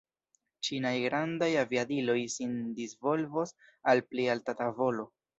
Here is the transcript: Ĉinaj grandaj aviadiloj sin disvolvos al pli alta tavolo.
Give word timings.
Ĉinaj 0.67 0.93
grandaj 1.01 1.49
aviadiloj 1.63 2.15
sin 2.35 2.55
disvolvos 2.79 3.53
al 3.93 4.01
pli 4.07 4.25
alta 4.37 4.57
tavolo. 4.63 5.07